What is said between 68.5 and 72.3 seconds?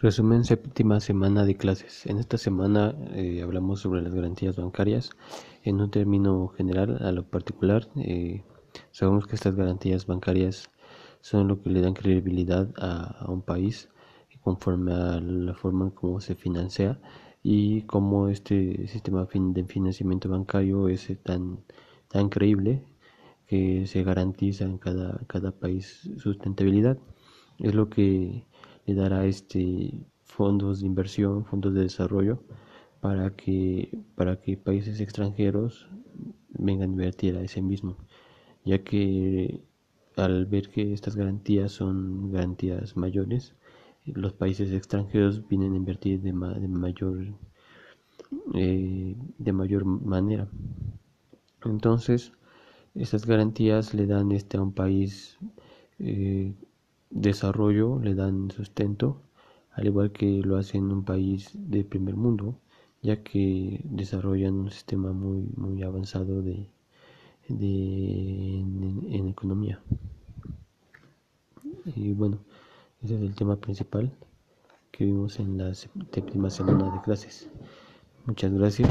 en, economía. Y